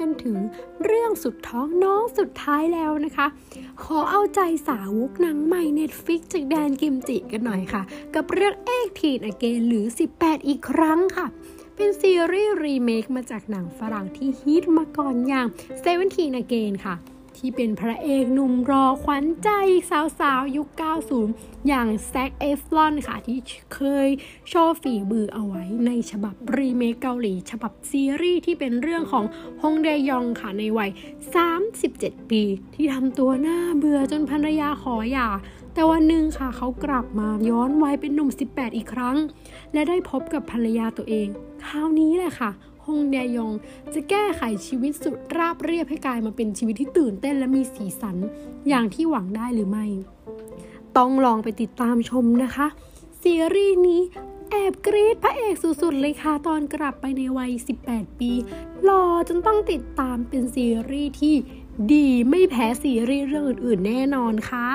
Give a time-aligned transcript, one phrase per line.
[0.00, 0.38] กันถึง
[0.84, 3.26] เรื่องสุดท้องน้องสุดท้ายแล้วนะคะ
[3.82, 7.82] ขอเอาใจสาวกหนังใหม่ Netflix จากแดนกิมจิกันหน่อยค่ะ
[8.14, 9.86] กับเรื่อง Eighteen Again หรือ
[10.16, 11.26] 18 อีกครั้งค่ะ
[11.76, 15.46] เป็นซีรีส์รีเมคมาจากหนังฝรั่งที่ฮิตมาก่อนอย่าง
[15.94, 16.94] 17 Again ค่ะ
[17.38, 19.48] ที่เป็นพระเอกหนุ่มหล่อขวัญใจ
[19.90, 20.68] สาวๆ ยุค
[21.18, 23.38] 90 อย่างแซคเอฟรอนค่ะ ที่
[23.74, 24.08] เคย
[24.48, 29.24] โชว์ฝีมือเอาไว้ในฉบับรีเมคเกาหลี ฉบับซีรีส์ที่เป็นเรื่องของ
[29.62, 30.90] ฮงเดยองค่ะในวัย
[31.60, 32.42] 37 ปี
[32.74, 35.28] ที่ทำตัวหน้าเบื่อจนภรรยาขอหย่า
[35.74, 39.16] แต่วันหนึ่งค่ะเขากลับมาย้อนวัยเป็นหนุ่ม 18 อีกครั้ง
[39.72, 41.28] และได้พบกับภรรยาตัวเอง
[41.64, 42.50] คราวนี้แหละค่ะ
[42.86, 43.52] ฮงเดยอง
[43.94, 48.16] จะแก้ไขชีวิตสุดราบเรียบให้กลายมาเป็นชีวิตที่ตื่นเต้นและมีสีสัน
[48.68, 49.86] อย่างที่หวังได้หรือไม่
[50.96, 52.66] ต้องลองไปติดตามชมนะคะ
[53.22, 54.00] ซีรีส์นี้
[54.50, 57.50] แอบกรี๊ดพระเอกสุดๆเลยค่ะตอนกลับไปในวัย
[57.86, 58.30] 18 ปี
[58.82, 61.34] หล่อจนต้องติดตามเป็นซีรีส์ที่
[61.92, 64.68] ดีไม่แพ้ซีรีส์เรื่องอื่นๆแน่นอนค่ะ